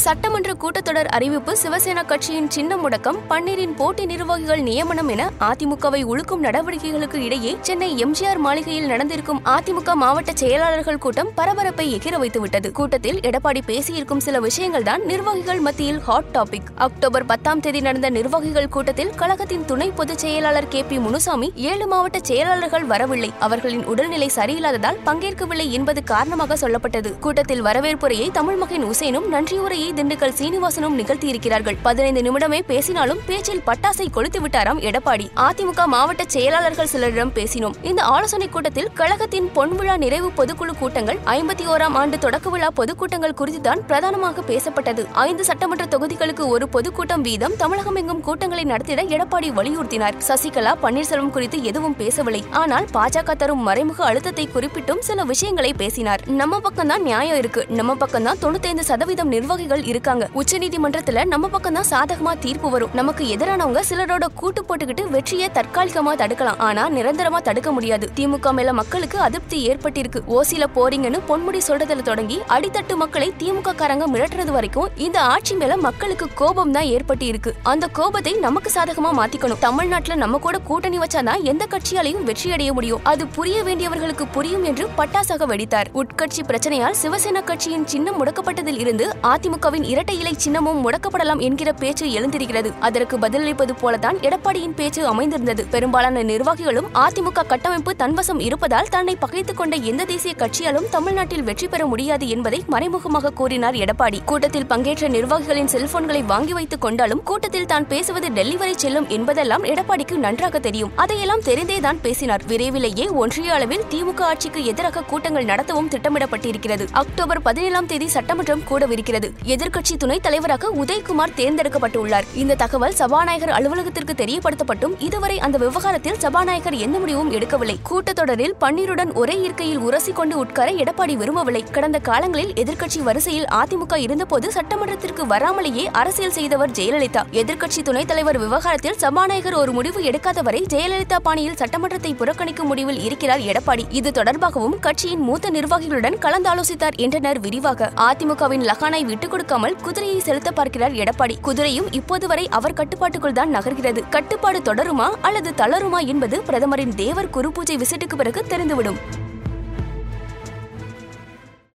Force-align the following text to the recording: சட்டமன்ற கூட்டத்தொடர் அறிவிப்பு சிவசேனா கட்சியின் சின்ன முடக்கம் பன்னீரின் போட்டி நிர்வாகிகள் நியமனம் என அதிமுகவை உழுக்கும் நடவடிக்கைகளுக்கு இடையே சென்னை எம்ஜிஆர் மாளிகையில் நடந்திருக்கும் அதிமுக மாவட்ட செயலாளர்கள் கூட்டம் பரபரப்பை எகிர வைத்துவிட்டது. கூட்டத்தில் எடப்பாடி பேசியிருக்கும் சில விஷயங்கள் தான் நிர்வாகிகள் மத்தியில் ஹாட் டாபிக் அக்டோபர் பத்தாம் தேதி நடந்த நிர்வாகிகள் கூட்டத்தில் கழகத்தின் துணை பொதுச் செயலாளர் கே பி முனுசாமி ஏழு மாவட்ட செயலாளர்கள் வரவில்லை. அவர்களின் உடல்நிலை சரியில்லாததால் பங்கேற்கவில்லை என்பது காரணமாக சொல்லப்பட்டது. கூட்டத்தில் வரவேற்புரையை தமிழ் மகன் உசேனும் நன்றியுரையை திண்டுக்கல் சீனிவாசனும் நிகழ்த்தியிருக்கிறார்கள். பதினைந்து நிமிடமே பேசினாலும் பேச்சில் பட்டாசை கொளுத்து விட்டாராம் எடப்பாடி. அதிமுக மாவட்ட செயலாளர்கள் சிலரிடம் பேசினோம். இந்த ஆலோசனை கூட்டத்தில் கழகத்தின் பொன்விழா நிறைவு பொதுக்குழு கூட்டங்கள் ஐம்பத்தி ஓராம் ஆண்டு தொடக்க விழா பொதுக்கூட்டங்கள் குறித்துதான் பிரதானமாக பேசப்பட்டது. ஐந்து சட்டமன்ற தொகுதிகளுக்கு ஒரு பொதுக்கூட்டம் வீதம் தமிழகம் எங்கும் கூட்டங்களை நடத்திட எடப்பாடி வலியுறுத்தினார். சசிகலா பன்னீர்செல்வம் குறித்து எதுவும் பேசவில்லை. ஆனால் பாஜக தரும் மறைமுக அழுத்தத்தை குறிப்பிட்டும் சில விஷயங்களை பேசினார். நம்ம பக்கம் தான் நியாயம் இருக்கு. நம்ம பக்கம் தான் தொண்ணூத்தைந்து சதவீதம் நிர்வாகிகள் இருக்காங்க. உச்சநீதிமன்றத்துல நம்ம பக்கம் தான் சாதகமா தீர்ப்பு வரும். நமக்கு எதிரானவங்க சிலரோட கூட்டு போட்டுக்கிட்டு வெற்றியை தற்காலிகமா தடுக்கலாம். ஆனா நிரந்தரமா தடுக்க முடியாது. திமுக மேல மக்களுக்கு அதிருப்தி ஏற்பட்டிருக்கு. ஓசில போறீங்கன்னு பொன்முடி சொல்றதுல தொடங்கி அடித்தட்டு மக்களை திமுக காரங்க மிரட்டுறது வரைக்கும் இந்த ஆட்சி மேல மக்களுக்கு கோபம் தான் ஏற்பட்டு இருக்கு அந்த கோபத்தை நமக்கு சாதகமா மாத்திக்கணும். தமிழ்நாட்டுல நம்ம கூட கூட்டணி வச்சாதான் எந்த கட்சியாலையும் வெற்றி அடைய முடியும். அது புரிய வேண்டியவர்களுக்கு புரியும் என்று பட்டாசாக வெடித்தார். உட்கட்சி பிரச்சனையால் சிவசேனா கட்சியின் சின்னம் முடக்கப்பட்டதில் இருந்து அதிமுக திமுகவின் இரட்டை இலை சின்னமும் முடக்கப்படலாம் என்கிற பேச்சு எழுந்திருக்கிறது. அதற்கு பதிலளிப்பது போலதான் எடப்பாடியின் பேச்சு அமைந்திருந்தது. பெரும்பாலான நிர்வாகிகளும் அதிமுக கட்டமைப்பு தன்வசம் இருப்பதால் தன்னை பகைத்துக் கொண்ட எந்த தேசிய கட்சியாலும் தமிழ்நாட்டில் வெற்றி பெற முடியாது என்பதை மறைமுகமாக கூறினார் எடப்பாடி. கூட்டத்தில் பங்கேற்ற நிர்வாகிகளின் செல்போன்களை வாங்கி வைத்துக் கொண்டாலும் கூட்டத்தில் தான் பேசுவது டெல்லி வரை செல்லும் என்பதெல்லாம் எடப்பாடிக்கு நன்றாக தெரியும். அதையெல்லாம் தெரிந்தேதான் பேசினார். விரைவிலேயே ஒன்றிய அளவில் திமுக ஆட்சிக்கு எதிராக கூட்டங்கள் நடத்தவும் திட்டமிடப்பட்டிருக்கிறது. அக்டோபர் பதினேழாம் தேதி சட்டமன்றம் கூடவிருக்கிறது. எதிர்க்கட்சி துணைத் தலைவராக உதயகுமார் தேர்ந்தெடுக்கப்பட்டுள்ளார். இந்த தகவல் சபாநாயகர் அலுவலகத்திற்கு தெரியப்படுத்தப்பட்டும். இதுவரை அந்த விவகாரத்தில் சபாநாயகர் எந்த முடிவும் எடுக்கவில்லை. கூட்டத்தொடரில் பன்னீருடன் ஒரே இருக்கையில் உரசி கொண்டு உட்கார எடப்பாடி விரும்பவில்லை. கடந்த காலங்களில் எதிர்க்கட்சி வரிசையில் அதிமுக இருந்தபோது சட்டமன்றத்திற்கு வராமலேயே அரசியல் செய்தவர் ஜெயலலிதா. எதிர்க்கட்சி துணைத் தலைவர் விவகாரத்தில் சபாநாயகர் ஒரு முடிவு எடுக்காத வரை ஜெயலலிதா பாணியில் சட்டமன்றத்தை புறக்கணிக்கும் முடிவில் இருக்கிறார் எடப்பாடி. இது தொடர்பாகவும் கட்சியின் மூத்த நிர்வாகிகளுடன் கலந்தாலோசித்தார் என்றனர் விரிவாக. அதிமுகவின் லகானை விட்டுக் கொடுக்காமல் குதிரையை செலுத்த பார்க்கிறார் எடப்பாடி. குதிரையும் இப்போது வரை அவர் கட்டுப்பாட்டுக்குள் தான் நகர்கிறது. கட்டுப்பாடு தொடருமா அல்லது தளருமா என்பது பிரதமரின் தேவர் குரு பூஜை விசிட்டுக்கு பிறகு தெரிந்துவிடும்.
சட்டமன்ற 0.00 0.50
கூட்டத்தொடர் 0.54 1.08
அறிவிப்பு 1.16 1.56
சிவசேனா 1.62 2.02
கட்சியின் 2.06 2.50
சின்ன 2.50 2.76
முடக்கம் 2.76 3.18
பன்னீரின் 3.30 3.74
போட்டி 3.76 4.04
நிர்வாகிகள் 4.04 4.60
நியமனம் 4.60 5.08
என 5.08 5.30
அதிமுகவை 5.40 6.00
உழுக்கும் 6.04 6.42
நடவடிக்கைகளுக்கு 6.42 7.14
இடையே 7.14 7.56
சென்னை 7.60 8.04
எம்ஜிஆர் 8.04 8.38
மாளிகையில் 8.38 8.86
நடந்திருக்கும் 8.86 9.40
அதிமுக 9.44 9.94
மாவட்ட 9.94 10.32
செயலாளர்கள் 10.34 10.98
கூட்டம் 10.98 11.30
பரபரப்பை 11.34 11.86
எகிர 11.96 12.18
வைத்துவிட்டது. 12.18 12.70
கூட்டத்தில் 12.70 13.20
எடப்பாடி 13.20 13.62
பேசியிருக்கும் 13.66 14.22
சில 14.26 14.40
விஷயங்கள் 14.40 14.82
தான் 14.82 15.04
நிர்வாகிகள் 15.04 15.60
மத்தியில் 15.60 16.00
ஹாட் 16.00 16.30
டாபிக் 16.32 16.70
அக்டோபர் 16.76 17.26
பத்தாம் 17.26 17.60
தேதி 17.60 17.80
நடந்த 17.80 18.10
நிர்வாகிகள் 18.10 18.68
கூட்டத்தில் 18.68 19.12
கழகத்தின் 19.16 19.64
துணை 19.64 19.90
பொதுச் 19.90 20.18
செயலாளர் 20.18 20.68
கே 20.68 20.82
பி 20.82 20.98
முனுசாமி 20.98 21.52
ஏழு 21.56 21.86
மாவட்ட 21.86 22.18
செயலாளர்கள் 22.22 22.84
வரவில்லை. 22.84 23.32
அவர்களின் 23.38 23.84
உடல்நிலை 23.84 24.30
சரியில்லாததால் 24.36 25.00
பங்கேற்கவில்லை 25.06 25.70
என்பது 25.70 26.04
காரணமாக 26.04 26.68
சொல்லப்பட்டது. 26.68 27.18
கூட்டத்தில் 27.18 27.62
வரவேற்புரையை 27.62 28.30
தமிழ் 28.30 28.56
மகன் 28.56 28.82
உசேனும் 28.82 29.28
நன்றியுரையை 29.28 29.88
திண்டுக்கல் 29.98 30.34
சீனிவாசனும் 30.40 30.96
நிகழ்த்தியிருக்கிறார்கள். 31.00 31.76
பதினைந்து 31.82 32.22
நிமிடமே 32.26 32.60
பேசினாலும் 32.70 33.20
பேச்சில் 33.26 33.62
பட்டாசை 33.66 34.06
கொளுத்து 34.16 34.40
விட்டாராம் 34.44 34.80
எடப்பாடி. 34.88 35.26
அதிமுக 35.46 35.86
மாவட்ட 35.86 36.24
செயலாளர்கள் 36.26 36.90
சிலரிடம் 36.92 37.32
பேசினோம். 37.38 37.76
இந்த 37.82 38.02
ஆலோசனை 38.02 38.48
கூட்டத்தில் 38.48 38.90
கழகத்தின் 39.00 39.48
பொன்விழா 39.56 39.96
நிறைவு 40.04 40.30
பொதுக்குழு 40.38 40.74
கூட்டங்கள் 40.78 41.18
ஐம்பத்தி 41.36 41.66
ஓராம் 41.74 41.96
ஆண்டு 42.02 42.18
தொடக்க 42.18 42.50
விழா 42.50 42.68
பொதுக்கூட்டங்கள் 42.80 43.36
குறித்துதான் 43.40 43.84
பிரதானமாக 43.86 44.44
பேசப்பட்டது. 44.50 45.04
ஐந்து 45.26 45.44
சட்டமன்ற 45.44 45.86
தொகுதிகளுக்கு 45.96 46.46
ஒரு 46.48 46.68
பொதுக்கூட்டம் 46.68 47.22
வீதம் 47.22 47.56
தமிழகம் 47.56 47.98
எங்கும் 48.02 48.20
கூட்டங்களை 48.20 48.64
நடத்திட 48.64 49.02
எடப்பாடி 49.16 49.50
வலியுறுத்தினார். 49.58 50.18
சசிகலா 50.28 50.74
பன்னீர்செல்வம் 50.84 51.34
குறித்து 51.36 51.58
எதுவும் 51.62 51.96
பேசவில்லை. 51.96 52.42
ஆனால் 52.50 52.86
பாஜக 52.96 53.36
தரும் 53.42 53.62
மறைமுக 53.68 54.04
அழுத்தத்தை 54.04 54.46
குறிப்பிட்டும் 54.54 55.00
சில 55.08 55.24
விஷயங்களை 55.24 55.72
பேசினார். 55.72 56.22
நம்ம 56.40 56.60
பக்கம் 56.60 56.90
தான் 56.92 57.02
நியாயம் 57.02 57.38
இருக்கு. 57.42 57.64
நம்ம 57.78 57.94
பக்கம் 57.94 58.26
தான் 58.28 58.40
தொண்ணூத்தைந்து 58.42 58.84
சதவீதம் 58.90 59.32
நிர்வாகிகள் 59.34 59.79
இருக்காங்க. 59.84 60.28
உச்சநீதிமன்றத்துல 60.34 61.24
நம்ம 61.24 61.48
பக்கம் 61.48 61.78
தான் 61.78 61.88
சாதகமா 61.90 62.38
தீர்ப்பு 62.38 62.70
வரும். 62.70 62.90
நமக்கு 62.92 63.24
எதிரானவங்க 63.24 63.82
சிலரோட 63.88 64.24
கூட்டு 64.34 64.64
போட்டுக்கிட்டு 64.64 65.08
வெற்றியை 65.08 65.50
தற்காலிகமா 65.54 66.14
தடுக்கலாம். 66.22 66.58
ஆனா 66.58 66.90
நிரந்தரமா 66.90 67.38
தடுக்க 67.38 67.72
முடியாது. 67.72 68.10
திமுக 68.16 68.52
மேல 68.52 68.72
மக்களுக்கு 68.72 69.18
அதிருப்தி 69.18 69.70
ஏற்பட்டிருக்கு. 69.70 70.22
ஓசில 70.36 70.66
போறீங்கன்னு 70.74 71.20
பொன்முடி 71.28 71.60
சொல்றதுல 71.68 72.02
தொடங்கி 72.02 72.40
அடித்தட்டு 72.48 72.96
மக்களை 72.96 73.32
திமுக 73.38 73.74
காரங்க 73.82 74.06
மிரட்டுறது 74.14 74.50
வரைக்கும் 74.50 74.88
இந்த 74.96 75.20
ஆட்சி 75.20 75.54
மேல 75.54 75.76
மக்களுக்கு 75.76 76.28
கோபம் 76.34 76.72
தான் 76.72 76.84
ஏற்பட்டு 76.84 77.26
இருக்கு 77.26 77.54
அந்த 77.62 77.86
கோபத்தை 77.86 78.32
நமக்கு 78.32 78.70
சாதகமா 78.74 79.10
மாத்திக்கணும். 79.20 79.58
தமிழ்நாட்டுல 79.58 80.14
நம்ம 80.14 80.38
கூட 80.38 80.58
கூட்டணி 80.58 80.98
வச்சாதான் 80.98 81.42
எந்த 81.42 81.66
கட்சியாலையும் 81.70 82.22
வெற்றி 82.22 82.52
அடைய 82.52 82.72
முடியும். 82.72 83.00
அது 83.04 83.26
புரிய 83.26 83.62
வேண்டியவர்களுக்கு 83.62 84.26
புரியும் 84.32 84.64
என்று 84.64 84.88
பட்டாசாக 84.98 85.46
வெடித்தார். 85.52 85.90
உட்கட்சி 85.94 86.42
பிரச்சனையால் 86.46 86.96
சிவசேனா 87.02 87.44
கட்சியின் 87.44 87.86
சின்னம் 87.86 88.18
முடக்கப்பட்டதில் 88.20 88.78
இருந்து 88.78 89.08
அதிமுக 89.22 89.69
திமுகவின் 89.70 89.84
இரட்டை 89.84 90.18
இலை 90.18 90.34
சின்னமும் 90.44 90.84
முடக்கப்படலாம் 90.84 91.38
என்கிற 91.38 91.72
பேச்சு 91.72 92.06
எழுந்திருக்கிறது. 92.06 92.72
அதற்கு 92.80 93.18
பதிலளிப்பது 93.18 93.70
போலதான் 93.82 94.16
எடப்பாடியின் 94.20 94.74
பேச்சு 94.76 95.06
அமைந்திருந்தது. 95.06 95.66
பெரும்பாலான 95.66 96.22
நிர்வாகிகளும் 96.22 96.86
அதிமுக 96.94 97.46
கட்டமைப்பு 97.46 97.94
தன்வசம் 97.98 98.40
இருப்பதால் 98.40 98.88
தன்னை 98.90 99.16
பகைத்துக் 99.16 99.56
கொண்ட 99.56 99.76
எந்த 99.76 100.04
தேசிய 100.04 100.34
கட்சியாலும் 100.38 100.88
தமிழ்நாட்டில் 100.90 101.42
வெற்றி 101.42 101.68
பெற 101.68 101.86
முடியாது 101.86 102.28
என்பதை 102.28 102.64
மறைமுகமாக 102.66 103.30
கூறினார் 103.30 103.74
எடப்பாடி. 103.74 104.24
கூட்டத்தில் 104.24 104.66
பங்கேற்ற 104.66 105.08
நிர்வாகிகளின் 105.08 105.70
செல்போன்களை 105.72 106.24
வாங்கி 106.24 106.52
வைத்துக் 106.52 106.80
கொண்டாலும் 106.80 107.22
கூட்டத்தில் 107.22 107.66
தான் 107.66 107.88
பேசுவது 107.88 108.32
டெல்லி 108.32 108.56
வரை 108.56 108.74
செல்லும் 108.76 109.08
என்பதெல்லாம் 109.08 109.64
எடப்பாடிக்கு 109.64 110.14
நன்றாக 110.14 110.58
தெரியும். 110.58 110.92
அதையெல்லாம் 110.96 111.40
தெரிந்தேதான் 111.40 111.98
பேசினார். 112.02 112.42
விரைவிலேயே 112.46 113.08
ஒன்றிய 113.08 113.54
அளவில் 113.54 113.84
திமுக 113.90 114.20
ஆட்சிக்கு 114.20 114.64
எதிராக 114.64 115.02
கூட்டங்கள் 115.02 115.44
நடத்தவும் 115.44 115.90
திட்டமிடப்பட்டிருக்கிறது. 115.90 116.86
அக்டோபர் 116.90 117.42
பதினேழாம் 117.42 117.86
தேதி 117.86 118.08
சட்டமன்றம் 118.08 118.62
கூடவிருக்கிறது. 118.70 119.58
எதிர்க்கட்சி 119.60 119.96
துணைத் 119.98 120.22
தலைவராக 120.22 120.68
உதயகுமார் 120.68 121.34
தேர்ந்தெடுக்கப்பட்டுள்ளார். 121.36 122.22
இந்த 122.34 122.54
தகவல் 122.54 122.94
சபாநாயகர் 122.94 123.48
அலுவலகத்திற்கு 123.48 124.12
தெரியப்படுத்தப்பட்டும். 124.12 124.94
இதுவரை 124.98 125.40
அந்த 125.40 125.58
விவகாரத்தில் 125.58 126.18
சபாநாயகர் 126.18 126.74
எந்த 126.74 126.98
முடிவும் 126.98 127.32
எடுக்கவில்லை. 127.32 127.76
கூட்டத்தொடரில் 127.90 128.54
பன்னீருடன் 128.60 129.14
ஒரே 129.14 129.40
இருக்கையில் 129.40 129.78
உரசி 129.78 130.12
கொண்டு 130.12 130.38
உட்கார 130.38 130.70
எடப்பாடி 130.70 131.16
விரும்பவில்லை. 131.16 131.64
கடந்த 131.72 131.98
காலங்களில் 131.98 132.52
எதிர்க்கட்சி 132.52 133.02
வரிசையில் 133.02 133.44
அதிமுக 133.44 133.96
இருந்தபோது 133.96 134.50
சட்டமன்றத்திற்கு 134.54 135.26
வராமலேயே 135.26 135.88
அரசியல் 135.92 136.32
செய்தவர் 136.32 136.70
ஜெயலலிதா. 136.70 137.22
எதிர்க்கட்சி 137.32 137.82
துணைத் 137.82 138.08
தலைவர் 138.08 138.38
விவகாரத்தில் 138.38 138.96
சபாநாயகர் 138.96 139.54
ஒரு 139.54 139.72
முடிவு 139.72 140.00
எடுக்காத 140.00 140.42
வரை 140.42 140.66
ஜெயலலிதா 140.68 141.16
பாணியில் 141.22 141.54
சட்டமன்றத்தை 141.54 142.14
புறக்கணிக்கும் 142.14 142.66
முடிவில் 142.66 143.02
இருக்கிறார் 143.02 143.40
எடப்பாடி. 143.40 143.84
இது 143.88 144.10
தொடர்பாகவும் 144.10 144.78
கட்சியின் 144.80 145.20
மூத்த 145.20 145.50
நிர்வாகிகளுடன் 145.50 146.16
கலந்தாலோசித்தார் 146.20 146.96
என்றனர் 146.96 147.40
விரிவாக. 147.40 147.90
அதிமுகவின் 147.96 148.72
லகானை 148.72 149.04
விட்டுக் 149.04 149.48
கொடுக்காமல் 149.50 149.84
குதிரையை 149.86 150.18
செலுத்த 150.26 150.48
பார்க்கிறார் 150.58 150.94
எடப்பாடி. 151.02 151.34
குதிரையும் 151.46 151.88
இப்போது 151.98 152.26
வரை 152.30 152.44
அவர் 152.58 152.76
கட்டுப்பாட்டுக்குள் 152.80 153.36
தான் 153.38 153.54
நகர்கிறது. 153.56 154.00
கட்டுப்பாடு 154.16 154.58
தொடருமா 154.68 155.06
அல்லது 155.28 155.50
தளருமா 155.60 156.00
என்பது 156.12 156.36
பிரதமரின் 156.48 156.94
தேவர் 157.00 157.32
குரு 157.36 157.50
பூஜை 157.56 157.76
விசிட்டுக்கு 157.82 158.18
பிறகு 158.20 158.42
தெரிந்துவிடும். 158.52 159.00